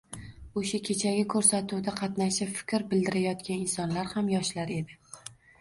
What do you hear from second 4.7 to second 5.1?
edi...